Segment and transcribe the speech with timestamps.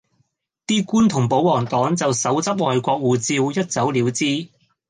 [0.65, 4.47] 啲官同保皇黨就手執外國護照一走了之